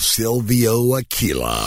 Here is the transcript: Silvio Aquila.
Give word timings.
Silvio 0.00 0.94
Aquila. 0.94 1.60